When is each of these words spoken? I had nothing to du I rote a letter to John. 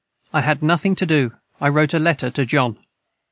I 0.33 0.41
had 0.41 0.63
nothing 0.63 0.95
to 0.95 1.05
du 1.05 1.33
I 1.59 1.69
rote 1.69 1.93
a 1.93 1.99
letter 1.99 2.31
to 2.31 2.43
John. 2.43 2.79